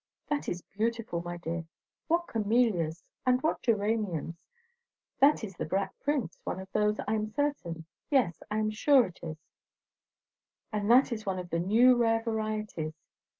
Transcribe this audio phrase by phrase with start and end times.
[0.29, 1.65] "That is beautiful, my dear.
[2.07, 3.03] What camellias!
[3.23, 4.33] And what geraniums!
[5.19, 9.05] That is the Black Prince, one of those, I am certain; yes, I am sure
[9.05, 9.37] it is;
[10.73, 12.95] and that is one of the new rare varieties.